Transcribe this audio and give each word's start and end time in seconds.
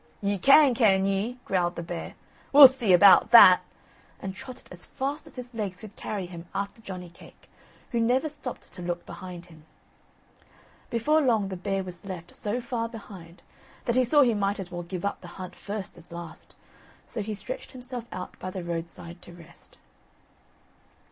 "Ye 0.19 0.39
can, 0.39 0.73
can 0.73 1.05
ye?" 1.05 1.37
growled 1.45 1.75
the 1.75 1.83
bear, 1.83 2.15
"we'll 2.51 2.67
see 2.67 2.91
about 2.91 3.29
that!" 3.29 3.61
and 4.19 4.35
trotted 4.35 4.67
as 4.71 4.83
fast 4.83 5.27
as 5.27 5.35
his 5.35 5.53
legs 5.53 5.81
could 5.81 5.95
carry 5.95 6.25
him 6.25 6.47
after 6.55 6.81
Johnny 6.81 7.11
cake, 7.11 7.47
who 7.91 8.01
never 8.01 8.27
stopped 8.27 8.71
to 8.73 8.81
look 8.81 9.05
behind 9.05 9.45
him. 9.45 9.63
Before 10.89 11.21
long 11.21 11.49
the 11.49 11.55
bear 11.55 11.83
was 11.83 12.03
left 12.03 12.35
so 12.35 12.59
far 12.59 12.89
behind 12.89 13.43
that 13.85 13.93
he 13.95 14.03
saw 14.03 14.23
he 14.23 14.33
might 14.33 14.59
as 14.59 14.71
well 14.71 14.81
give 14.81 15.05
up 15.05 15.21
the 15.21 15.27
hunt 15.37 15.55
first 15.55 15.99
as 15.99 16.11
last, 16.11 16.55
so 17.05 17.21
he 17.21 17.35
stretched 17.35 17.73
himself 17.73 18.05
out 18.11 18.39
by 18.39 18.49
the 18.49 18.63
roadside 18.63 19.21
to 19.21 19.33
rest. 19.33 19.77